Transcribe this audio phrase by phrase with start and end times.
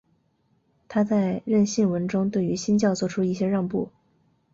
[0.87, 3.91] 他在认信文中对于新教做出一些让步。